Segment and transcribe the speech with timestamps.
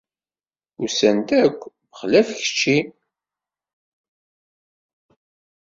[0.83, 2.77] Ussan-d akk, bexlaf kečči